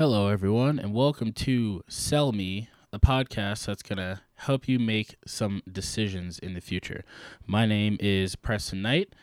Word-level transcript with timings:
Hello, 0.00 0.28
everyone, 0.28 0.78
and 0.78 0.94
welcome 0.94 1.30
to 1.30 1.82
Sell 1.86 2.32
Me, 2.32 2.70
a 2.90 2.98
podcast 2.98 3.66
that's 3.66 3.82
going 3.82 3.98
to 3.98 4.22
help 4.36 4.66
you 4.66 4.78
make 4.78 5.16
some 5.26 5.62
decisions 5.70 6.38
in 6.38 6.54
the 6.54 6.62
future. 6.62 7.04
My 7.46 7.66
name 7.66 7.98
is 8.00 8.34
Preston 8.34 8.80
Knight, 8.80 9.14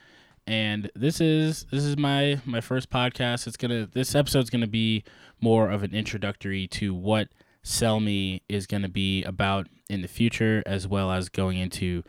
and 0.45 0.91
this 0.93 1.19
is 1.19 1.65
this 1.71 1.83
is 1.83 1.97
my 1.97 2.41
my 2.45 2.61
first 2.61 2.91
podcast. 2.91 3.47
It's 3.47 3.57
gonna 3.57 3.89
this 3.91 4.13
episode's 4.13 4.51
gonna 4.51 4.67
be 4.67 5.03
more 5.41 5.71
of 5.71 5.81
an 5.81 5.95
introductory 5.95 6.67
to 6.67 6.93
what 6.93 7.29
Sell 7.63 7.99
Me 7.99 8.43
is 8.47 8.67
gonna 8.67 8.87
be 8.87 9.23
about 9.23 9.65
in 9.89 10.03
the 10.03 10.07
future, 10.07 10.61
as 10.67 10.87
well 10.87 11.11
as 11.11 11.27
going 11.27 11.57
into 11.57 12.03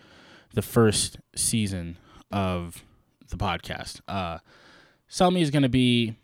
the 0.53 0.61
first 0.61 1.17
season 1.35 1.97
of 2.31 2.85
the 3.31 3.39
podcast. 3.39 4.03
Uh, 4.07 4.41
Sell 5.07 5.31
Me 5.31 5.41
is 5.41 5.51
gonna 5.51 5.71
be 5.71 6.17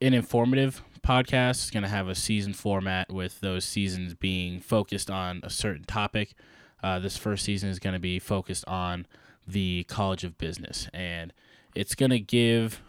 an 0.00 0.14
informative 0.14 0.82
podcast. 1.04 1.50
It's 1.50 1.70
going 1.70 1.82
to 1.82 1.88
have 1.88 2.08
a 2.08 2.14
season 2.14 2.54
format 2.54 3.12
with 3.12 3.40
those 3.40 3.64
seasons 3.64 4.14
being 4.14 4.60
focused 4.60 5.10
on 5.10 5.40
a 5.42 5.50
certain 5.50 5.84
topic. 5.84 6.34
Uh, 6.82 6.98
this 6.98 7.16
first 7.16 7.44
season 7.44 7.68
is 7.68 7.78
going 7.78 7.92
to 7.92 8.00
be 8.00 8.18
focused 8.18 8.64
on 8.66 9.06
the 9.46 9.84
College 9.84 10.24
of 10.24 10.38
Business, 10.38 10.88
and 10.92 11.32
it's 11.74 11.94
going 11.94 12.10
to 12.10 12.20
give 12.20 12.80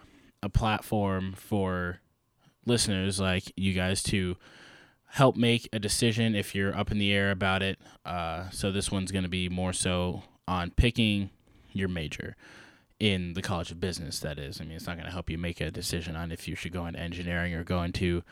a 0.41 0.49
platform 0.49 1.33
for 1.33 1.99
listeners 2.65 3.19
like 3.19 3.51
you 3.55 3.73
guys 3.73 4.01
to 4.03 4.37
help 5.07 5.35
make 5.35 5.69
a 5.71 5.79
decision 5.79 6.35
if 6.35 6.55
you're 6.55 6.75
up 6.75 6.91
in 6.91 6.97
the 6.97 7.13
air 7.13 7.31
about 7.31 7.61
it. 7.61 7.77
Uh, 8.05 8.49
so 8.49 8.71
this 8.71 8.91
one's 8.91 9.11
going 9.11 9.23
to 9.23 9.29
be 9.29 9.49
more 9.49 9.73
so 9.73 10.23
on 10.47 10.71
picking 10.71 11.29
your 11.73 11.87
major 11.87 12.35
in 12.99 13.33
the 13.33 13.41
College 13.41 13.71
of 13.71 13.79
Business, 13.79 14.19
that 14.19 14.39
is. 14.39 14.61
I 14.61 14.63
mean, 14.63 14.77
it's 14.77 14.87
not 14.87 14.95
going 14.95 15.05
to 15.05 15.11
help 15.11 15.29
you 15.29 15.37
make 15.37 15.59
a 15.61 15.71
decision 15.71 16.15
on 16.15 16.31
if 16.31 16.47
you 16.47 16.55
should 16.55 16.71
go 16.71 16.85
into 16.85 16.99
engineering 16.99 17.53
or 17.53 17.63
go 17.63 17.83
into 17.83 18.23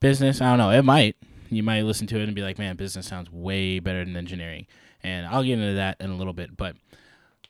business. 0.00 0.40
I 0.40 0.50
don't 0.50 0.58
know. 0.58 0.70
It 0.70 0.84
might. 0.84 1.16
You 1.48 1.62
might 1.62 1.82
listen 1.82 2.06
to 2.08 2.18
it 2.18 2.24
and 2.24 2.34
be 2.34 2.42
like, 2.42 2.58
man, 2.58 2.76
business 2.76 3.06
sounds 3.06 3.30
way 3.30 3.78
better 3.78 4.04
than 4.04 4.16
engineering. 4.16 4.66
And 5.02 5.26
I'll 5.26 5.44
get 5.44 5.58
into 5.58 5.74
that 5.74 5.96
in 6.00 6.10
a 6.10 6.16
little 6.16 6.32
bit. 6.32 6.56
But 6.56 6.76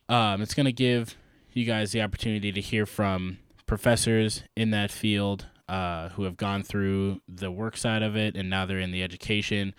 um, 0.09 0.43
it's 0.43 0.55
going 0.55 0.67
to 0.67 0.73
give 0.73 1.17
you 1.53 1.65
guys 1.65 1.93
the 1.93 2.03
opportunity 2.03 2.53
to 2.53 2.61
hear 2.61 2.85
from 2.85 3.39
professors 3.67 4.43
in 4.55 4.71
that 4.71 4.91
field 4.91 5.47
uh, 5.69 6.11
who 6.11 6.25
have 6.25 6.37
gone 6.37 6.63
through 6.63 7.21
the 7.27 7.51
work 7.51 7.77
side 7.77 8.03
of 8.03 8.17
it 8.17 8.37
and 8.37 8.49
now 8.49 8.67
they're 8.67 8.79
in 8.79 8.93
the 8.93 9.03
education 9.03 9.75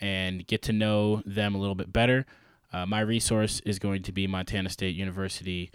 and 0.00 0.46
get 0.46 0.62
to 0.62 0.72
know 0.72 1.22
them 1.24 1.54
a 1.54 1.58
little 1.58 1.74
bit 1.74 1.92
better. 1.92 2.26
Uh, 2.72 2.86
my 2.86 3.00
resource 3.00 3.60
is 3.64 3.78
going 3.78 4.02
to 4.02 4.12
be 4.12 4.26
Montana 4.26 4.68
State 4.68 4.94
University 4.94 5.70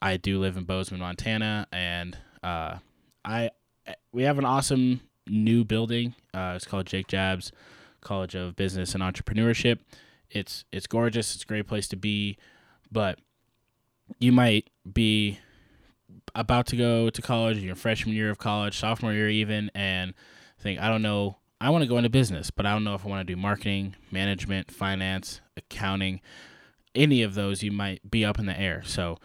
I 0.00 0.16
do 0.16 0.38
live 0.38 0.56
in 0.56 0.64
Bozeman, 0.64 1.00
Montana, 1.00 1.66
and 1.72 2.16
uh, 2.42 2.78
I 3.24 3.50
we 4.12 4.24
have 4.24 4.38
an 4.38 4.44
awesome 4.44 5.00
new 5.26 5.64
building. 5.64 6.14
Uh, 6.34 6.54
it's 6.56 6.66
called 6.66 6.86
Jake 6.86 7.08
Jabs 7.08 7.52
College 8.00 8.34
of 8.34 8.56
Business 8.56 8.94
and 8.94 9.02
Entrepreneurship. 9.02 9.78
It's 10.30 10.64
it's 10.72 10.86
gorgeous. 10.86 11.34
It's 11.34 11.44
a 11.44 11.46
great 11.46 11.66
place 11.66 11.88
to 11.88 11.96
be, 11.96 12.36
but 12.90 13.18
you 14.18 14.32
might 14.32 14.70
be 14.90 15.38
about 16.34 16.66
to 16.66 16.76
go 16.76 17.10
to 17.10 17.22
college, 17.22 17.58
your 17.58 17.74
freshman 17.74 18.14
year 18.14 18.30
of 18.30 18.38
college, 18.38 18.78
sophomore 18.78 19.12
year 19.12 19.28
even, 19.28 19.70
and 19.74 20.14
think 20.60 20.80
I 20.80 20.88
don't 20.88 21.02
know. 21.02 21.38
I 21.58 21.70
want 21.70 21.82
to 21.82 21.88
go 21.88 21.96
into 21.96 22.10
business, 22.10 22.50
but 22.50 22.66
I 22.66 22.72
don't 22.72 22.84
know 22.84 22.94
if 22.94 23.06
I 23.06 23.08
want 23.08 23.26
to 23.26 23.34
do 23.34 23.40
marketing, 23.40 23.96
management, 24.10 24.70
finance, 24.70 25.40
accounting, 25.56 26.20
any 26.94 27.22
of 27.22 27.34
those. 27.34 27.62
You 27.62 27.72
might 27.72 28.10
be 28.10 28.26
up 28.26 28.38
in 28.38 28.44
the 28.44 28.58
air. 28.58 28.82
So 28.84 29.16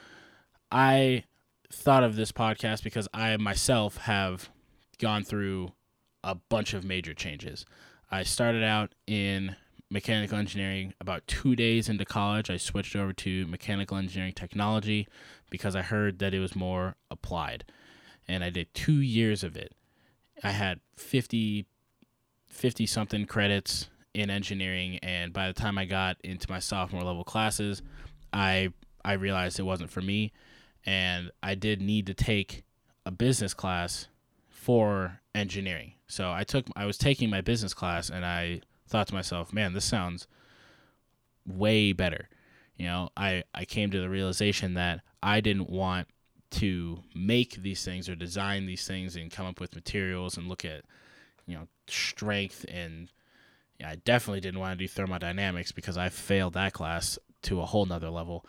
I 0.72 1.26
thought 1.72 2.04
of 2.04 2.16
this 2.16 2.32
podcast 2.32 2.84
because 2.84 3.08
I 3.14 3.36
myself 3.38 3.98
have 3.98 4.50
gone 5.00 5.24
through 5.24 5.74
a 6.24 6.36
bunch 6.36 6.74
of 6.74 6.86
major 6.86 7.14
changes. 7.14 7.66
I 8.10 8.24
started 8.24 8.64
out 8.64 8.94
in 9.08 9.56
mechanical 9.90 10.38
engineering 10.38 10.94
about 11.02 11.28
two 11.28 11.56
days 11.56 11.90
into 11.90 12.06
college. 12.06 12.50
I 12.50 12.58
switched 12.58 12.96
over 12.96 13.12
to 13.14 13.48
mechanical 13.48 13.98
engineering 13.98 14.34
technology 14.34 15.08
because 15.50 15.76
I 15.76 15.82
heard 15.82 16.20
that 16.20 16.34
it 16.34 16.40
was 16.40 16.56
more 16.56 16.96
applied. 17.10 17.66
And 18.28 18.44
I 18.44 18.50
did 18.50 18.74
two 18.74 19.02
years 19.02 19.44
of 19.44 19.58
it. 19.58 19.74
I 20.44 20.52
had 20.52 20.80
50, 20.96 21.66
50 22.48 22.86
something 22.86 23.26
credits 23.26 23.90
in 24.14 24.30
engineering. 24.30 25.00
And 25.00 25.34
by 25.34 25.48
the 25.48 25.54
time 25.54 25.78
I 25.78 25.86
got 25.86 26.18
into 26.24 26.50
my 26.50 26.60
sophomore 26.60 27.04
level 27.04 27.26
classes, 27.26 27.82
I, 28.32 28.72
I 29.04 29.14
realized 29.14 29.60
it 29.60 29.64
wasn't 29.64 29.92
for 29.92 30.02
me 30.02 30.32
and 30.86 31.32
I 31.42 31.56
did 31.56 31.82
need 31.82 32.08
to 32.08 32.14
take 32.14 32.64
a 33.06 33.12
business 33.12 33.54
class 33.54 34.08
for 34.50 35.22
engineering. 35.34 35.94
So 36.08 36.32
I 36.32 36.44
took 36.44 36.68
I 36.76 36.86
was 36.86 36.98
taking 36.98 37.30
my 37.30 37.42
business 37.42 37.74
class 37.74 38.10
and 38.10 38.26
I 38.26 38.62
thought 38.88 39.08
to 39.08 39.14
myself, 39.14 39.54
man, 39.54 39.74
this 39.74 39.86
sounds 39.86 40.28
way 41.46 41.94
better. 41.94 42.30
You 42.76 42.86
know, 42.86 43.10
I 43.16 43.44
I 43.54 43.66
came 43.66 43.92
to 43.92 44.02
the 44.02 44.10
realization 44.10 44.74
that 44.76 45.02
I 45.24 45.42
didn't 45.42 45.70
want 45.70 46.08
to 46.52 47.00
make 47.16 47.56
these 47.56 47.84
things 47.86 48.10
or 48.10 48.16
design 48.16 48.66
these 48.66 48.86
things 48.86 49.16
and 49.16 49.32
come 49.32 49.46
up 49.46 49.60
with 49.60 49.74
materials 49.74 50.38
and 50.38 50.48
look 50.48 50.66
at 50.66 50.84
you 51.46 51.56
know 51.56 51.68
strength 51.88 52.66
and 52.68 53.10
yeah, 53.80 53.90
I 53.90 53.96
definitely 53.96 54.42
didn't 54.42 54.60
want 54.60 54.78
to 54.78 54.84
do 54.84 54.88
thermodynamics 54.88 55.72
because 55.72 55.98
I 55.98 56.10
failed 56.10 56.54
that 56.54 56.74
class 56.74 57.18
to 57.44 57.62
a 57.62 57.66
whole 57.66 57.86
nother 57.86 58.12
level. 58.12 58.46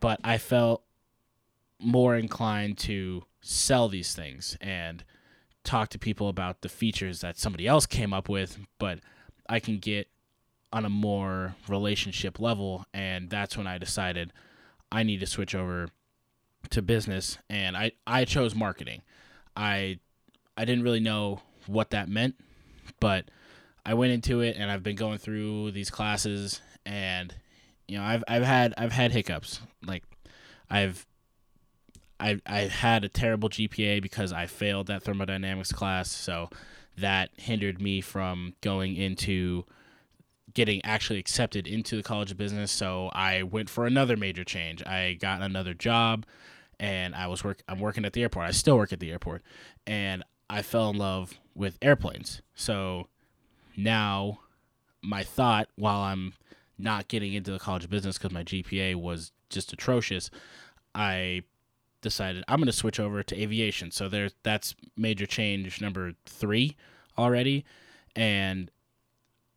But 0.00 0.20
I 0.22 0.36
felt 0.36 0.82
more 1.84 2.16
inclined 2.16 2.78
to 2.78 3.24
sell 3.40 3.88
these 3.88 4.14
things 4.14 4.56
and 4.60 5.04
talk 5.64 5.88
to 5.90 5.98
people 5.98 6.28
about 6.28 6.60
the 6.60 6.68
features 6.68 7.20
that 7.20 7.38
somebody 7.38 7.66
else 7.66 7.86
came 7.86 8.12
up 8.12 8.28
with, 8.28 8.58
but 8.78 9.00
I 9.48 9.60
can 9.60 9.78
get 9.78 10.08
on 10.72 10.84
a 10.84 10.90
more 10.90 11.54
relationship 11.68 12.40
level. 12.40 12.84
And 12.92 13.30
that's 13.30 13.56
when 13.56 13.66
I 13.66 13.78
decided 13.78 14.32
I 14.92 15.02
need 15.02 15.20
to 15.20 15.26
switch 15.26 15.54
over 15.54 15.88
to 16.70 16.82
business. 16.82 17.38
And 17.48 17.76
I, 17.76 17.92
I 18.06 18.24
chose 18.24 18.54
marketing. 18.54 19.02
I, 19.56 20.00
I 20.56 20.64
didn't 20.64 20.84
really 20.84 21.00
know 21.00 21.40
what 21.66 21.90
that 21.90 22.08
meant, 22.08 22.34
but 23.00 23.30
I 23.86 23.94
went 23.94 24.12
into 24.12 24.40
it 24.40 24.56
and 24.58 24.70
I've 24.70 24.82
been 24.82 24.96
going 24.96 25.18
through 25.18 25.72
these 25.72 25.90
classes 25.90 26.60
and 26.84 27.34
you 27.86 27.98
know, 27.98 28.04
I've, 28.04 28.24
I've 28.26 28.42
had, 28.42 28.74
I've 28.78 28.92
had 28.92 29.12
hiccups. 29.12 29.60
Like 29.86 30.04
I've 30.70 31.06
I 32.24 32.40
I 32.46 32.60
had 32.62 33.04
a 33.04 33.08
terrible 33.08 33.48
GPA 33.48 34.00
because 34.02 34.32
I 34.32 34.46
failed 34.46 34.86
that 34.86 35.02
thermodynamics 35.02 35.72
class, 35.72 36.10
so 36.10 36.50
that 36.96 37.30
hindered 37.36 37.80
me 37.80 38.00
from 38.00 38.54
going 38.60 38.96
into 38.96 39.64
getting 40.54 40.84
actually 40.84 41.18
accepted 41.18 41.66
into 41.66 41.96
the 41.96 42.02
College 42.02 42.30
of 42.30 42.36
Business. 42.36 42.70
So 42.70 43.10
I 43.12 43.42
went 43.42 43.68
for 43.68 43.86
another 43.86 44.16
major 44.16 44.44
change. 44.44 44.84
I 44.84 45.14
got 45.20 45.42
another 45.42 45.74
job, 45.74 46.24
and 46.80 47.14
I 47.14 47.26
was 47.26 47.44
work. 47.44 47.62
I'm 47.68 47.80
working 47.80 48.04
at 48.04 48.12
the 48.12 48.22
airport. 48.22 48.46
I 48.46 48.52
still 48.52 48.76
work 48.76 48.92
at 48.92 49.00
the 49.00 49.10
airport, 49.10 49.42
and 49.86 50.22
I 50.48 50.62
fell 50.62 50.90
in 50.90 50.96
love 50.96 51.34
with 51.54 51.78
airplanes. 51.82 52.42
So 52.54 53.08
now 53.76 54.40
my 55.02 55.22
thought 55.22 55.68
while 55.76 56.00
I'm 56.00 56.34
not 56.78 57.08
getting 57.08 57.34
into 57.34 57.52
the 57.52 57.58
College 57.58 57.84
of 57.84 57.90
Business 57.90 58.18
because 58.18 58.32
my 58.32 58.44
GPA 58.44 58.96
was 58.96 59.32
just 59.50 59.72
atrocious, 59.72 60.30
I 60.94 61.42
decided 62.04 62.44
I'm 62.46 62.58
going 62.58 62.66
to 62.66 62.72
switch 62.72 63.00
over 63.00 63.24
to 63.24 63.40
aviation. 63.40 63.90
So 63.90 64.08
there, 64.08 64.30
that's 64.44 64.76
major 64.96 65.26
change 65.26 65.80
number 65.80 66.12
three 66.26 66.76
already, 67.18 67.64
and 68.14 68.70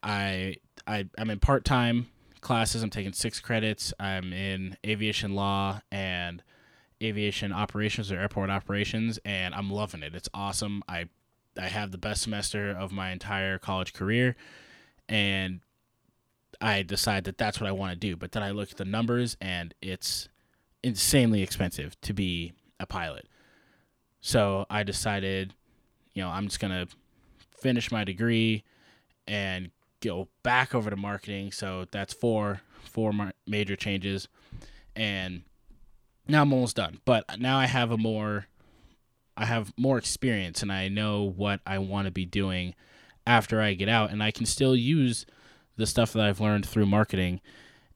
I 0.01 0.55
I 0.87 1.07
I'm 1.17 1.29
in 1.29 1.39
part 1.39 1.63
time 1.65 2.07
classes. 2.41 2.81
I'm 2.81 2.89
taking 2.89 3.13
six 3.13 3.39
credits. 3.39 3.93
I'm 3.99 4.33
in 4.33 4.77
aviation 4.85 5.35
law 5.35 5.81
and 5.91 6.41
aviation 7.03 7.51
operations 7.51 8.11
or 8.11 8.19
airport 8.19 8.49
operations, 8.49 9.19
and 9.25 9.53
I'm 9.53 9.69
loving 9.69 10.01
it. 10.01 10.15
It's 10.15 10.29
awesome. 10.33 10.81
I 10.87 11.09
I 11.59 11.67
have 11.67 11.91
the 11.91 11.97
best 11.97 12.21
semester 12.21 12.71
of 12.71 12.91
my 12.91 13.11
entire 13.11 13.57
college 13.57 13.93
career, 13.93 14.35
and 15.09 15.59
I 16.61 16.81
decide 16.83 17.25
that 17.25 17.37
that's 17.37 17.59
what 17.59 17.67
I 17.67 17.71
want 17.73 17.93
to 17.93 17.97
do. 17.97 18.15
But 18.15 18.31
then 18.31 18.43
I 18.43 18.51
look 18.51 18.71
at 18.71 18.77
the 18.77 18.85
numbers, 18.85 19.37
and 19.41 19.73
it's 19.81 20.29
insanely 20.83 21.41
expensive 21.41 21.99
to 22.01 22.13
be 22.13 22.53
a 22.79 22.85
pilot. 22.85 23.27
So 24.21 24.65
I 24.69 24.83
decided, 24.83 25.53
you 26.13 26.23
know, 26.23 26.29
I'm 26.29 26.47
just 26.47 26.59
going 26.59 26.71
to 26.71 26.93
finish 27.51 27.91
my 27.91 28.03
degree 28.03 28.63
and 29.27 29.71
go 30.01 30.27
back 30.43 30.75
over 30.75 30.89
to 30.89 30.95
marketing. 30.95 31.51
So 31.51 31.85
that's 31.91 32.13
four 32.13 32.61
four 32.83 33.11
major 33.45 33.75
changes 33.75 34.27
and 34.95 35.43
now 36.27 36.41
I'm 36.41 36.53
almost 36.53 36.75
done. 36.75 36.99
But 37.05 37.39
now 37.39 37.57
I 37.57 37.65
have 37.65 37.91
a 37.91 37.97
more 37.97 38.47
I 39.35 39.45
have 39.45 39.71
more 39.77 39.97
experience 39.97 40.63
and 40.63 40.71
I 40.71 40.87
know 40.87 41.23
what 41.23 41.59
I 41.65 41.77
want 41.77 42.05
to 42.05 42.11
be 42.11 42.25
doing 42.25 42.73
after 43.25 43.61
I 43.61 43.75
get 43.75 43.89
out 43.89 44.09
and 44.11 44.23
I 44.23 44.31
can 44.31 44.45
still 44.45 44.75
use 44.75 45.25
the 45.75 45.85
stuff 45.85 46.13
that 46.13 46.23
I've 46.23 46.39
learned 46.39 46.65
through 46.65 46.87
marketing 46.87 47.39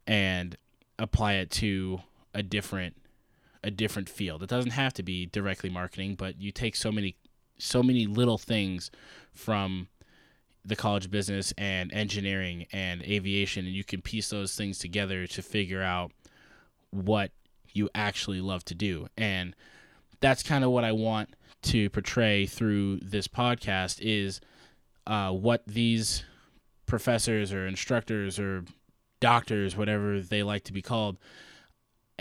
and 0.05 0.55
apply 0.99 1.33
it 1.33 1.49
to 1.51 2.01
a 2.33 2.43
different 2.43 2.97
a 3.63 3.69
different 3.69 4.09
field. 4.09 4.41
It 4.41 4.49
doesn't 4.49 4.71
have 4.71 4.93
to 4.95 5.03
be 5.03 5.27
directly 5.27 5.69
marketing, 5.69 6.15
but 6.15 6.41
you 6.41 6.51
take 6.51 6.75
so 6.75 6.91
many 6.91 7.15
so 7.57 7.83
many 7.83 8.07
little 8.07 8.39
things 8.39 8.89
from 9.33 9.87
the 10.65 10.75
college 10.75 11.09
business 11.09 11.53
and 11.57 11.91
engineering 11.93 12.65
and 12.71 13.01
aviation 13.03 13.65
and 13.65 13.73
you 13.73 13.83
can 13.83 14.01
piece 14.01 14.29
those 14.29 14.55
things 14.55 14.77
together 14.77 15.25
to 15.27 15.41
figure 15.41 15.81
out 15.81 16.11
what 16.91 17.31
you 17.73 17.89
actually 17.95 18.41
love 18.41 18.63
to 18.65 18.75
do 18.75 19.07
and 19.17 19.55
that's 20.19 20.43
kind 20.43 20.63
of 20.63 20.69
what 20.69 20.83
i 20.83 20.91
want 20.91 21.29
to 21.63 21.89
portray 21.89 22.45
through 22.45 22.97
this 22.97 23.27
podcast 23.27 23.99
is 24.01 24.39
uh, 25.07 25.31
what 25.31 25.65
these 25.65 26.23
professors 26.85 27.51
or 27.51 27.65
instructors 27.65 28.37
or 28.37 28.63
doctors 29.19 29.75
whatever 29.75 30.19
they 30.19 30.43
like 30.43 30.63
to 30.63 30.73
be 30.73 30.81
called 30.81 31.17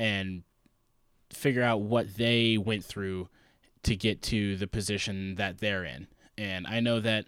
and 0.00 0.42
figure 1.32 1.62
out 1.62 1.80
what 1.80 2.16
they 2.16 2.58
went 2.58 2.84
through 2.84 3.28
to 3.82 3.94
get 3.94 4.20
to 4.20 4.56
the 4.56 4.66
position 4.66 5.36
that 5.36 5.58
they're 5.58 5.84
in 5.84 6.06
and 6.36 6.66
i 6.66 6.80
know 6.80 7.00
that 7.00 7.26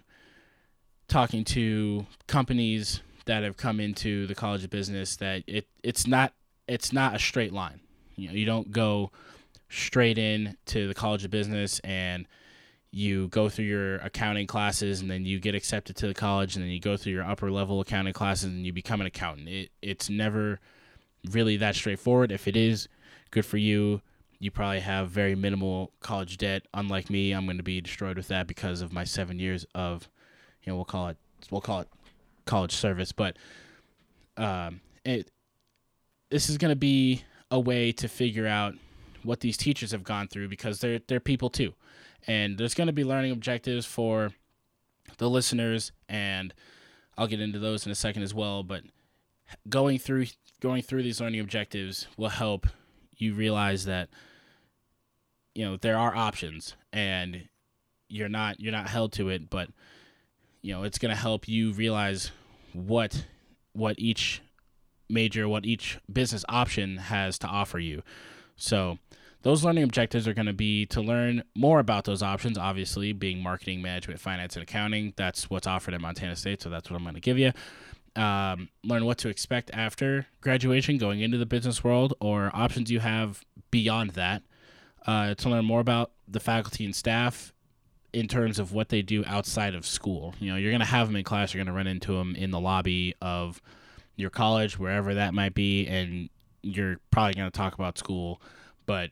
talking 1.09 1.45
to 1.45 2.07
companies 2.27 3.01
that 3.27 3.43
have 3.43 3.57
come 3.57 3.81
into 3.81 4.27
the 4.27 4.35
college 4.35 4.65
of 4.65 4.71
business 4.71 5.17
that 5.17 5.43
it 5.47 5.67
it's 5.83 6.07
not 6.07 6.33
it's 6.69 6.93
not 6.93 7.15
a 7.15 7.19
straight 7.19 7.53
line. 7.53 7.81
You 8.17 8.29
know, 8.29 8.35
you 8.35 8.47
don't 8.47 8.71
go 8.71 9.11
straight 9.69 10.19
in 10.19 10.57
to 10.67 10.89
the 10.89 10.95
college 10.95 11.25
of 11.25 11.31
business 11.31 11.81
and 11.81 12.27
you 12.91 13.29
go 13.29 13.49
through 13.49 13.65
your 13.65 13.97
accounting 13.97 14.47
classes 14.47 15.01
and 15.01 15.11
then 15.11 15.25
you 15.25 15.41
get 15.41 15.55
accepted 15.55 15.97
to 15.97 16.07
the 16.07 16.15
college 16.15 16.57
and 16.57 16.65
then 16.65 16.71
you 16.71 16.81
go 16.81 16.97
through 16.97 17.13
your 17.13 17.25
upper 17.25 17.51
level 17.51 17.81
accounting 17.81 18.13
classes 18.13 18.45
and 18.45 18.67
you 18.67 18.73
become 18.73 19.01
an 19.01 19.07
accountant. 19.07 19.49
It 19.49 19.71
it's 19.81 20.11
never 20.11 20.61
really 21.31 21.57
that 21.59 21.75
straightforward. 21.75 22.33
If 22.33 22.49
it 22.49 22.57
is, 22.57 22.89
good 23.31 23.47
for 23.47 23.59
you. 23.59 24.01
You 24.39 24.51
probably 24.51 24.81
have 24.81 25.09
very 25.09 25.35
minimal 25.35 25.93
college 26.01 26.37
debt. 26.37 26.67
Unlike 26.75 27.11
me, 27.11 27.33
I'm 27.33 27.45
going 27.45 27.59
to 27.59 27.63
be 27.63 27.81
destroyed 27.81 28.17
with 28.17 28.29
that 28.29 28.49
because 28.49 28.83
of 28.83 28.93
my 28.93 29.05
seven 29.05 29.39
years 29.39 29.65
of 29.75 30.09
you 30.63 30.73
know 30.73 30.77
we'll 30.77 30.85
call 30.85 31.09
it 31.09 31.17
we'll 31.51 31.61
call 31.61 31.81
it 31.81 31.89
college 32.45 32.73
service, 32.73 33.13
but 33.13 33.37
um, 34.37 34.81
it 35.05 35.31
this 36.31 36.49
is 36.49 36.59
going 36.59 36.71
to 36.71 36.77
be 36.77 37.23
a 37.51 37.61
way 37.61 37.93
to 37.93 38.09
figure 38.09 38.47
out 38.47 38.75
what 39.23 39.41
these 39.41 39.57
teachers 39.57 39.93
have 39.93 40.03
gone 40.03 40.27
through 40.27 40.49
because 40.49 40.81
they're 40.81 41.01
they're 41.07 41.21
people 41.21 41.51
too, 41.51 41.75
and 42.27 42.59
there's 42.59 42.75
going 42.75 42.87
to 42.87 42.93
be 42.93 43.05
learning 43.05 43.31
objectives 43.33 43.87
for 43.87 44.31
the 45.19 45.29
listeners, 45.29 45.93
and 46.09 46.53
I'll 47.17 47.27
get 47.27 47.41
into 47.41 47.59
those 47.59 47.87
in 47.87 47.93
a 47.93 47.97
second 47.97 48.23
as 48.23 48.35
well. 48.35 48.63
But 48.63 48.83
going 49.69 49.99
through 49.99 50.27
going 50.61 50.83
through 50.83 51.03
these 51.03 51.21
learning 51.21 51.41
objectives 51.41 52.07
will 52.17 52.29
help 52.29 52.67
you 53.17 53.35
realize 53.35 53.85
that 53.85 54.09
you 55.55 55.65
know 55.65 55.77
there 55.77 55.99
are 55.99 56.15
options 56.15 56.77
and 56.93 57.49
you're 58.09 58.29
not 58.29 58.61
you're 58.61 58.73
not 58.73 58.89
held 58.89 59.13
to 59.13 59.29
it 59.29 59.51
but 59.51 59.69
you 60.63 60.73
know 60.73 60.83
it's 60.83 60.99
going 60.99 61.15
to 61.15 61.21
help 61.21 61.49
you 61.49 61.73
realize 61.73 62.31
what 62.73 63.27
what 63.73 63.97
each 63.99 64.43
major 65.09 65.49
what 65.49 65.65
each 65.65 65.99
business 66.13 66.45
option 66.49 66.97
has 66.97 67.39
to 67.39 67.47
offer 67.47 67.79
you. 67.79 68.03
So 68.57 68.99
those 69.43 69.65
learning 69.65 69.85
objectives 69.85 70.27
are 70.27 70.35
going 70.35 70.47
to 70.47 70.53
be 70.53 70.87
to 70.87 71.01
learn 71.01 71.43
more 71.55 71.81
about 71.81 72.05
those 72.05 72.23
options 72.23 72.57
obviously 72.57 73.13
being 73.13 73.43
marketing 73.43 73.83
management 73.83 74.21
finance 74.21 74.57
and 74.57 74.63
accounting. 74.63 75.13
That's 75.17 75.51
what's 75.51 75.67
offered 75.67 75.95
at 75.95 76.01
montana 76.01 76.37
state 76.37 76.63
so 76.63 76.71
that's 76.71 76.91
what 76.91 76.97
i'm 76.97 77.03
going 77.03 77.15
to 77.15 77.21
give 77.21 77.39
you 77.39 77.53
um, 78.17 78.69
learn 78.85 79.05
what 79.05 79.19
to 79.19 79.29
expect 79.29 79.71
after 79.73 80.27
graduation 80.41 80.99
going 80.99 81.21
into 81.21 81.39
the 81.39 81.47
business 81.47 81.83
world 81.83 82.15
or 82.21 82.51
options 82.55 82.91
you 82.91 83.01
have 83.01 83.43
beyond 83.71 84.11
that 84.11 84.43
uh, 85.07 85.35
to 85.35 85.49
learn 85.49 85.65
more 85.65 85.81
about 85.81 86.13
the 86.29 86.41
faculty 86.41 86.85
and 86.85 86.95
staff 86.95 87.53
in 88.13 88.29
terms 88.29 88.59
of 88.59 88.73
what 88.73 88.91
they 88.91 89.03
do 89.03 89.25
outside 89.27 89.75
of 89.75 89.87
school. 89.87 90.35
You 90.39 90.51
know, 90.51 90.57
you're 90.57 90.71
going 90.71 90.81
to 90.81 90.87
have 90.87 91.07
them 91.07 91.17
in 91.17 91.25
class, 91.25 91.55
you're 91.55 91.65
going 91.65 91.73
to 91.73 91.77
run 91.77 91.87
into 91.87 92.13
them 92.13 92.37
in 92.37 92.51
the 92.51 92.61
lobby 92.61 93.15
of 93.23 93.63
your 94.17 94.31
college, 94.31 94.79
wherever 94.79 95.15
that 95.15 95.33
might 95.33 95.55
be, 95.55 95.87
and 95.87 96.29
you're 96.63 96.99
probably 97.11 97.35
going 97.35 97.51
to 97.51 97.57
talk 97.57 97.75
about 97.75 97.99
school. 97.99 98.41
But, 98.85 99.11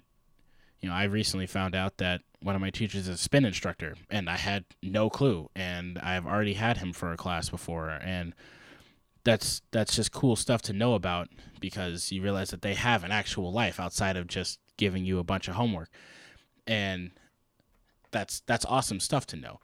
you 0.81 0.89
know, 0.89 0.95
I 0.95 1.05
recently 1.05 1.47
found 1.47 1.75
out 1.75 1.97
that 1.97 2.21
one 2.43 2.55
of 2.55 2.61
my 2.61 2.71
teachers 2.71 3.09
is 3.09 3.09
a 3.09 3.17
spin 3.17 3.45
instructor, 3.45 3.95
and 4.11 4.29
I 4.29 4.37
had 4.37 4.65
no 4.83 5.09
clue, 5.09 5.49
and 5.57 5.99
I've 5.99 6.27
already 6.27 6.55
had 6.55 6.79
him 6.79 6.93
for 6.93 7.13
a 7.13 7.17
class 7.17 7.49
before, 7.49 7.89
and 7.89 8.35
that's 9.25 9.63
that's 9.71 9.97
just 9.97 10.13
cool 10.13 10.37
stuff 10.37 10.63
to 10.63 10.73
know 10.73 10.95
about 10.95 11.29
because 11.61 12.11
you 12.11 12.23
realize 12.23 12.51
that 12.51 12.63
they 12.63 12.75
have 12.75 13.05
an 13.05 13.13
actual 13.13 13.53
life 13.53 13.79
outside 13.79 14.17
of 14.17 14.27
just 14.27 14.59
giving 14.77 15.05
you 15.05 15.19
a 15.19 15.25
bunch 15.25 15.49
of 15.49 15.55
homework. 15.55 15.91
And 16.67 17.11
that's 18.11 18.41
that's 18.47 18.65
awesome 18.65 19.01
stuff 19.01 19.27
to 19.27 19.37
know. 19.37 19.61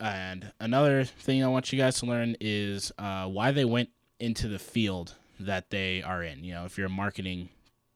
And 0.00 0.52
another 0.60 1.04
thing 1.04 1.42
I 1.42 1.48
want 1.48 1.72
you 1.72 1.78
guys 1.78 1.98
to 2.00 2.06
learn 2.06 2.36
is 2.40 2.92
uh, 2.98 3.26
why 3.26 3.52
they 3.52 3.64
went 3.64 3.90
into 4.18 4.48
the 4.48 4.58
field 4.58 5.14
that 5.40 5.70
they 5.70 6.02
are 6.02 6.22
in. 6.22 6.44
You 6.44 6.54
know, 6.54 6.64
if 6.64 6.76
you're 6.76 6.88
a 6.88 6.90
marketing 6.90 7.48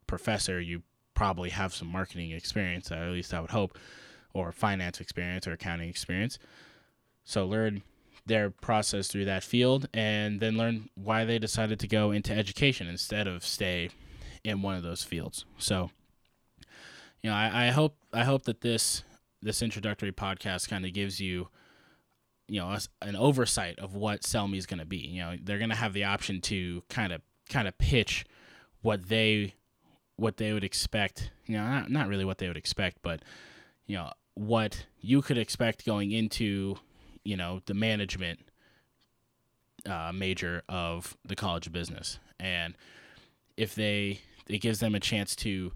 professor, 0.07 0.61
you 0.61 0.83
probably 1.15 1.51
have 1.51 1.75
some 1.75 1.89
marketing 1.89 2.31
experience, 2.31 2.91
at 2.91 3.11
least 3.11 3.35
I 3.35 3.41
would 3.41 3.51
hope, 3.51 3.77
or 4.33 4.53
finance 4.53 5.01
experience 5.01 5.47
or 5.47 5.53
accounting 5.53 5.89
experience. 5.89 6.39
So 7.25 7.47
learn 7.47 7.83
their 8.29 8.51
process 8.51 9.09
through 9.09 9.25
that 9.25 9.43
field 9.43 9.89
and 9.93 10.41
then 10.41 10.57
learn 10.57 10.89
why 10.95 11.25
they 11.25 11.39
decided 11.39 11.81
to 11.81 11.89
go 11.89 12.11
into 12.11 12.33
education 12.33 12.87
instead 12.87 13.27
of 13.27 13.45
stay 13.45 13.91
in 14.45 14.63
one 14.63 14.77
of 14.77 14.83
those 14.83 15.03
fields. 15.03 15.45
So, 15.59 15.91
you 17.23 17.31
know, 17.31 17.37
I, 17.37 17.67
I 17.67 17.71
hope 17.71 17.97
I 18.13 18.25
hope 18.25 18.45
that 18.45 18.61
this 18.61 19.03
this 19.43 19.63
introductory 19.63 20.13
podcast 20.13 20.69
kind 20.69 20.85
of 20.85 20.93
gives 20.93 21.21
you 21.21 21.49
you 22.49 22.61
know 22.61 22.77
an 23.03 23.17
oversight 23.17 23.79
of 23.79 23.95
what 23.95 24.25
Sell 24.25 24.49
Me 24.49 24.59
is 24.59 24.67
going 24.67 24.81
to 24.81 24.87
be. 24.87 24.99
You 24.99 25.21
know, 25.21 25.37
they're 25.43 25.59
going 25.59 25.71
to 25.71 25.77
have 25.77 25.93
the 25.93 26.05
option 26.05 26.41
to 26.43 26.83
kind 26.89 27.13
of 27.13 27.21
kind 27.49 27.69
of 27.69 27.77
pitch 27.79 28.25
what 28.83 29.09
they 29.09 29.55
what 30.17 30.37
they 30.37 30.53
would 30.53 30.65
expect. 30.65 31.31
You 31.47 31.57
know, 31.57 31.65
not 31.65 31.91
not 31.91 32.09
really 32.09 32.25
what 32.25 32.39
they 32.39 32.49
would 32.49 32.57
expect, 32.57 32.99
but 33.03 33.23
you 33.87 33.97
know 33.97 34.11
what 34.35 34.87
you 35.01 35.21
could 35.21 35.39
expect 35.39 35.85
going 35.85 36.13
into 36.13 36.77
you 37.29 37.37
know 37.37 37.61
the 37.67 37.75
management 37.75 38.41
uh, 39.85 40.11
major 40.15 40.63
of 40.69 41.17
the 41.25 41.37
College 41.37 41.67
of 41.67 41.73
Business, 41.73 42.19
and 42.41 42.75
if 43.57 43.75
they 43.75 44.21
it 44.49 44.59
gives 44.59 44.81
them 44.81 44.95
a 44.95 45.01
chance 45.01 45.37
to 45.37 45.73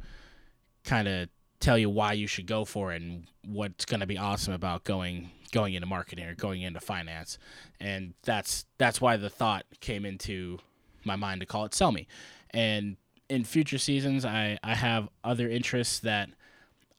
kind 0.83 1.07
of 1.07 1.29
tell 1.61 1.77
you 1.77 1.91
why 1.91 2.15
you 2.15 2.27
should 2.27 2.47
go 2.47 2.65
for 2.65 2.93
it 2.93 3.03
and 3.03 3.27
what's 3.45 3.85
going 3.85 4.01
to 4.01 4.07
be 4.07 4.17
awesome 4.17 4.55
about 4.55 4.85
going 4.85 5.31
going 5.53 5.75
into 5.75 5.87
marketing 5.87 6.25
or 6.25 6.35
going 6.35 6.63
into 6.63 6.81
finance. 6.81 7.39
And 7.79 8.15
that's 8.23 8.65
that's 8.79 9.01
why 9.01 9.19
the 9.19 9.29
thought 9.29 9.67
came 9.81 10.07
into 10.07 10.59
my 11.05 11.17
mind 11.17 11.41
to 11.41 11.47
call 11.47 11.67
it 11.67 11.75
sell 11.75 11.93
me. 11.93 12.09
And 12.51 12.97
in 13.29 13.45
future 13.45 13.79
seasons 13.79 14.27
i 14.27 14.59
i 14.63 14.75
have 14.75 15.09
other 15.25 15.49
interests 15.49 16.01
that 16.01 16.29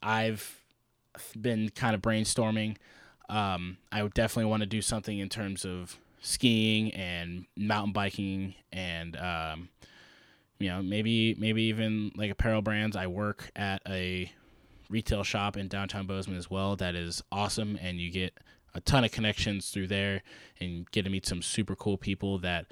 i've 0.02 0.64
been 1.40 1.70
kind 1.70 1.94
of 1.94 2.02
brainstorming 2.02 2.76
um, 3.30 3.78
i 3.92 4.04
would 4.04 4.14
definitely 4.14 4.50
want 4.50 4.62
to 4.62 4.68
do 4.68 4.82
something 4.82 5.20
in 5.20 5.30
terms 5.30 5.66
of 5.66 5.98
skiing 6.22 6.94
and 6.94 7.46
mountain 7.58 7.92
biking 7.94 8.54
and 8.72 9.18
um, 9.18 9.70
you 10.60 10.70
know 10.70 10.82
maybe 10.82 11.36
maybe 11.38 11.64
even 11.64 12.12
like 12.16 12.32
apparel 12.32 12.62
brands 12.62 12.96
i 12.96 13.08
work 13.08 13.52
at 13.56 13.82
a 13.88 14.32
retail 14.94 15.24
shop 15.24 15.58
in 15.58 15.68
downtown 15.68 16.06
Bozeman 16.06 16.38
as 16.38 16.50
well 16.50 16.76
that 16.76 16.96
is 16.96 17.24
awesome, 17.32 17.78
and 17.82 18.00
you 18.00 18.12
get 18.12 18.38
a 18.76 18.80
ton 18.80 19.04
of 19.04 19.12
connections 19.12 19.70
through 19.70 19.88
there 19.88 20.22
and 20.60 20.90
get 20.92 21.04
to 21.04 21.10
meet 21.10 21.26
some 21.26 21.42
super 21.42 21.76
cool 21.76 21.98
people 21.98 22.38
that 22.40 22.68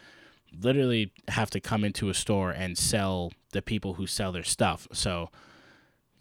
literally 0.59 1.11
have 1.29 1.49
to 1.49 1.59
come 1.59 1.83
into 1.83 2.09
a 2.09 2.13
store 2.13 2.51
and 2.51 2.77
sell 2.77 3.31
the 3.51 3.61
people 3.61 3.95
who 3.95 4.07
sell 4.07 4.31
their 4.31 4.43
stuff. 4.43 4.87
So, 4.93 5.29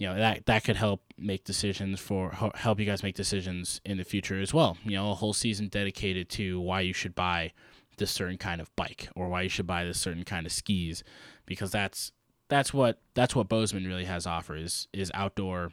you 0.00 0.06
know, 0.06 0.16
that 0.16 0.46
that 0.46 0.64
could 0.64 0.76
help 0.76 1.02
make 1.18 1.44
decisions 1.44 2.00
for 2.00 2.30
help 2.54 2.80
you 2.80 2.86
guys 2.86 3.02
make 3.02 3.14
decisions 3.14 3.82
in 3.84 3.98
the 3.98 4.04
future 4.04 4.40
as 4.40 4.54
well. 4.54 4.78
You 4.82 4.92
know, 4.92 5.10
a 5.10 5.14
whole 5.14 5.34
season 5.34 5.68
dedicated 5.68 6.30
to 6.30 6.58
why 6.58 6.80
you 6.80 6.94
should 6.94 7.14
buy 7.14 7.52
this 7.98 8.10
certain 8.10 8.38
kind 8.38 8.62
of 8.62 8.74
bike 8.76 9.10
or 9.14 9.28
why 9.28 9.42
you 9.42 9.50
should 9.50 9.66
buy 9.66 9.84
this 9.84 10.00
certain 10.00 10.24
kind 10.24 10.46
of 10.46 10.52
skis 10.52 11.04
because 11.44 11.70
that's 11.70 12.12
that's 12.48 12.72
what 12.72 12.98
that's 13.12 13.36
what 13.36 13.50
Bozeman 13.50 13.86
really 13.86 14.06
has 14.06 14.26
offer 14.26 14.56
is 14.56 14.88
is 14.94 15.12
outdoor 15.12 15.70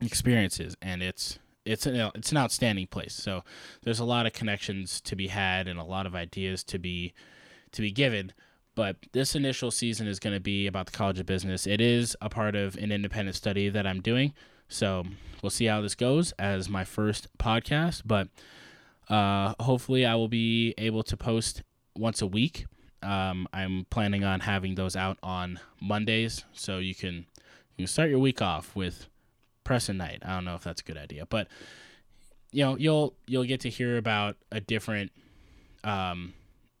experiences, 0.00 0.76
and 0.82 1.00
it's 1.00 1.38
it's 1.64 1.86
an 1.86 2.10
it's 2.16 2.32
an 2.32 2.38
outstanding 2.38 2.88
place. 2.88 3.14
So 3.14 3.44
there's 3.84 4.00
a 4.00 4.04
lot 4.04 4.26
of 4.26 4.32
connections 4.32 5.00
to 5.02 5.14
be 5.14 5.28
had 5.28 5.68
and 5.68 5.78
a 5.78 5.84
lot 5.84 6.06
of 6.06 6.16
ideas 6.16 6.64
to 6.64 6.80
be 6.80 7.14
to 7.70 7.80
be 7.80 7.92
given. 7.92 8.32
But 8.74 8.96
this 9.12 9.34
initial 9.34 9.70
season 9.70 10.08
is 10.08 10.18
going 10.18 10.34
to 10.34 10.40
be 10.40 10.66
about 10.66 10.86
the 10.86 10.92
College 10.92 11.20
of 11.20 11.26
Business. 11.26 11.66
It 11.66 11.80
is 11.80 12.16
a 12.20 12.28
part 12.28 12.56
of 12.56 12.76
an 12.76 12.90
independent 12.90 13.36
study 13.36 13.68
that 13.68 13.86
I'm 13.86 14.00
doing. 14.00 14.32
So 14.68 15.04
we'll 15.42 15.50
see 15.50 15.66
how 15.66 15.80
this 15.80 15.94
goes 15.94 16.32
as 16.32 16.68
my 16.68 16.84
first 16.84 17.28
podcast. 17.38 18.02
But 18.04 18.28
uh, 19.08 19.54
hopefully, 19.60 20.04
I 20.04 20.14
will 20.16 20.28
be 20.28 20.74
able 20.78 21.02
to 21.04 21.16
post 21.16 21.62
once 21.96 22.22
a 22.22 22.26
week. 22.26 22.66
Um, 23.02 23.46
I'm 23.52 23.86
planning 23.90 24.24
on 24.24 24.40
having 24.40 24.74
those 24.74 24.96
out 24.96 25.18
on 25.22 25.60
Mondays, 25.80 26.44
so 26.52 26.78
you 26.78 26.94
can 26.94 27.26
you 27.76 27.84
can 27.84 27.86
start 27.86 28.08
your 28.08 28.18
week 28.18 28.40
off 28.40 28.74
with 28.74 29.08
Preston 29.62 29.98
Knight. 29.98 30.22
I 30.24 30.34
don't 30.34 30.44
know 30.44 30.54
if 30.54 30.64
that's 30.64 30.80
a 30.80 30.84
good 30.84 30.96
idea, 30.96 31.26
but 31.26 31.48
you 32.50 32.64
know 32.64 32.76
you'll 32.76 33.14
you'll 33.26 33.44
get 33.44 33.60
to 33.60 33.68
hear 33.68 33.98
about 33.98 34.36
a 34.50 34.60
different 34.60 35.12
um, 35.84 36.32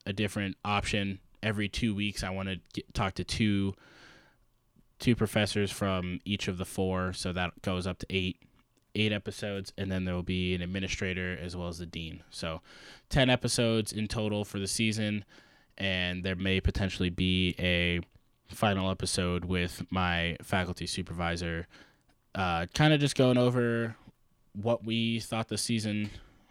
a 0.06 0.14
different 0.14 0.56
option 0.64 1.18
every 1.44 1.68
two 1.68 1.94
weeks. 1.94 2.24
I 2.24 2.30
want 2.30 2.48
to 2.48 2.82
talk 2.92 3.14
to 3.14 3.24
two 3.24 3.74
two 4.98 5.14
professors 5.14 5.70
from 5.70 6.20
each 6.24 6.48
of 6.48 6.56
the 6.56 6.64
four, 6.64 7.12
so 7.12 7.32
that 7.32 7.60
goes 7.62 7.86
up 7.86 7.98
to 7.98 8.06
eight 8.10 8.40
eight 8.94 9.12
episodes, 9.12 9.72
and 9.76 9.90
then 9.90 10.04
there 10.04 10.14
will 10.14 10.22
be 10.22 10.54
an 10.54 10.62
administrator 10.62 11.36
as 11.40 11.56
well 11.56 11.68
as 11.68 11.78
the 11.78 11.86
dean. 11.86 12.22
So, 12.30 12.60
ten 13.08 13.28
episodes 13.28 13.92
in 13.92 14.08
total 14.08 14.44
for 14.44 14.58
the 14.58 14.68
season, 14.68 15.24
and 15.76 16.24
there 16.24 16.36
may 16.36 16.60
potentially 16.60 17.10
be 17.10 17.54
a 17.58 18.00
final 18.54 18.90
episode 18.90 19.44
with 19.44 19.84
my 19.90 20.36
faculty 20.42 20.86
supervisor, 20.86 21.66
uh, 22.34 22.66
kind 22.74 22.92
of 22.92 23.00
just 23.00 23.16
going 23.16 23.38
over 23.38 23.96
what 24.54 24.84
we 24.84 25.18
thought 25.20 25.48
the 25.48 25.58
season, 25.58 26.10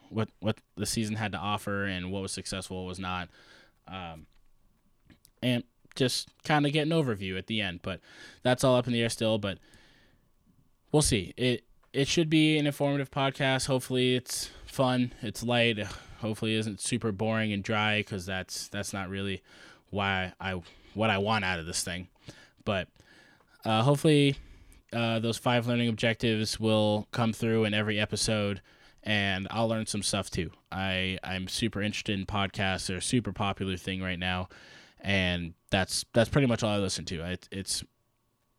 what 0.09 0.29
what 0.39 0.57
the 0.75 0.85
season 0.85 1.15
had 1.15 1.31
to 1.31 1.37
offer, 1.37 1.85
and 1.85 2.11
what 2.11 2.21
was 2.21 2.31
successful, 2.31 2.83
what 2.83 2.89
was 2.89 2.99
not, 2.99 3.29
um, 3.87 4.25
and 5.43 5.63
just 5.95 6.29
kind 6.43 6.65
of 6.65 6.73
get 6.73 6.87
an 6.87 6.93
overview 6.93 7.37
at 7.37 7.47
the 7.47 7.61
end. 7.61 7.81
But 7.83 7.99
that's 8.41 8.63
all 8.63 8.75
up 8.75 8.87
in 8.87 8.93
the 8.93 9.01
air 9.01 9.09
still. 9.09 9.37
But 9.37 9.59
we'll 10.91 11.01
see. 11.01 11.33
It 11.37 11.63
it 11.93 12.07
should 12.07 12.29
be 12.29 12.57
an 12.57 12.65
informative 12.65 13.11
podcast. 13.11 13.67
Hopefully, 13.67 14.15
it's 14.15 14.49
fun. 14.65 15.13
It's 15.21 15.43
light. 15.43 15.79
Hopefully, 16.21 16.55
it 16.55 16.59
isn't 16.59 16.81
super 16.81 17.11
boring 17.11 17.53
and 17.53 17.63
dry 17.63 17.99
because 17.99 18.25
that's 18.25 18.67
that's 18.69 18.93
not 18.93 19.09
really 19.09 19.43
why 19.89 20.33
I 20.39 20.61
what 20.93 21.09
I 21.09 21.19
want 21.19 21.45
out 21.45 21.59
of 21.59 21.65
this 21.65 21.83
thing. 21.83 22.07
But 22.65 22.87
uh, 23.65 23.83
hopefully, 23.83 24.35
uh, 24.91 25.19
those 25.19 25.37
five 25.37 25.67
learning 25.67 25.89
objectives 25.89 26.59
will 26.59 27.07
come 27.11 27.33
through 27.33 27.65
in 27.65 27.73
every 27.73 27.99
episode, 27.99 28.61
and 29.03 29.47
I'll 29.51 29.67
learn 29.67 29.85
some 29.85 30.01
stuff 30.03 30.29
too. 30.29 30.51
I 30.71 31.19
I'm 31.23 31.47
super 31.47 31.81
interested 31.81 32.17
in 32.17 32.25
podcasts. 32.25 32.87
They're 32.87 32.97
a 32.97 33.01
super 33.01 33.33
popular 33.33 33.77
thing 33.77 34.01
right 34.01 34.19
now, 34.19 34.49
and 35.03 35.53
that's 35.69 36.05
that's 36.13 36.29
pretty 36.29 36.47
much 36.47 36.63
all 36.63 36.71
I 36.71 36.77
listen 36.77 37.05
to. 37.05 37.31
It, 37.31 37.47
it's 37.51 37.83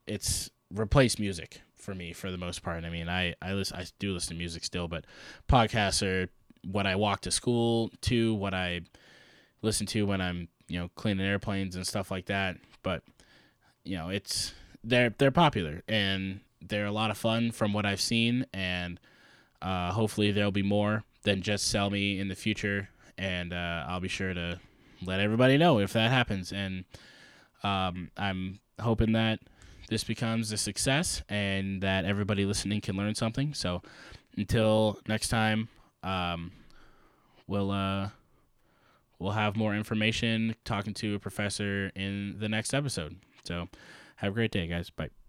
it's 0.07 0.51
replaced 0.71 1.19
music 1.19 1.63
for 1.77 1.95
me 1.95 2.13
for 2.13 2.31
the 2.31 2.39
most 2.39 2.63
part. 2.63 2.85
I 2.85 2.91
mean, 2.91 3.09
I 3.09 3.35
I 3.41 3.55
listen 3.55 3.79
I 3.79 3.87
do 3.99 4.13
listen 4.13 4.35
to 4.35 4.39
music 4.39 4.65
still, 4.65 4.87
but 4.87 5.05
podcasts 5.49 6.07
are 6.07 6.29
what 6.65 6.87
I 6.87 6.97
walk 6.97 7.23
to 7.23 7.31
school 7.31 7.91
to, 8.03 8.35
what 8.35 8.55
I 8.55 8.83
listen 9.63 9.87
to 9.89 10.07
when 10.07 10.21
I'm 10.21 10.49
you 10.69 10.79
know 10.79 10.91
cleaning 10.95 11.27
airplanes 11.27 11.77
and 11.77 11.87
stuff 11.87 12.11
like 12.11 12.27
that. 12.27 12.59
But 12.83 13.03
you 13.85 13.97
know, 13.97 14.11
it's 14.11 14.53
they're 14.83 15.15
they're 15.17 15.31
popular 15.31 15.83
and 15.89 16.41
they're 16.67 16.87
a 16.87 16.93
lot 16.93 17.11
of 17.11 17.19
fun 17.19 17.53
from 17.53 17.73
what 17.73 17.87
I've 17.87 18.01
seen, 18.01 18.47
and 18.53 19.01
uh, 19.63 19.93
hopefully 19.93 20.31
there'll 20.31 20.51
be 20.51 20.63
more 20.63 21.05
than 21.23 21.43
just 21.43 21.69
sell 21.69 21.91
me 21.91 22.19
in 22.19 22.29
the 22.29 22.35
future, 22.35 22.91
and 23.17 23.53
uh, 23.53 23.85
I'll 23.89 24.01
be 24.01 24.09
sure 24.09 24.35
to 24.35 24.61
let 25.07 25.21
everybody 25.21 25.57
know 25.57 25.79
if 25.79 25.93
that 25.93 26.11
happens. 26.11 26.53
And 26.53 26.85
um, 27.63 28.11
I'm 28.17 28.61
hoping 28.81 29.13
that 29.13 29.41
this 29.89 30.05
becomes 30.05 30.53
a 30.53 30.57
success 30.57 31.23
and 31.29 31.83
that 31.83 32.05
everybody 32.05 32.45
listening 32.45 32.81
can 32.81 32.97
learn 32.97 33.15
something. 33.15 33.55
So 33.55 33.83
until 34.37 34.99
next 35.07 35.29
time, 35.29 35.69
um, 36.03 36.53
we'll 37.47 37.71
uh, 37.71 38.11
we'll 39.19 39.33
have 39.33 39.57
more 39.57 39.75
information 39.75 40.55
talking 40.65 40.95
to 40.95 41.15
a 41.15 41.19
professor 41.19 41.91
in 41.95 42.37
the 42.39 42.49
next 42.49 42.75
episode. 42.75 43.17
So 43.45 43.69
have 44.17 44.33
a 44.33 44.35
great 44.35 44.51
day, 44.51 44.67
guys. 44.67 44.91
Bye. 44.91 45.24